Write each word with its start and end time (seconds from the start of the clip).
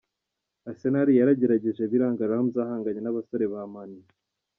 Arsenal 0.69 1.07
yaragerageje 1.19 1.81
biranga 1.91 2.23
Ramsy 2.31 2.57
ahaganye 2.63 3.01
na 3.03 3.15
basore 3.17 3.45
Man 3.73 3.91
u 3.99 4.01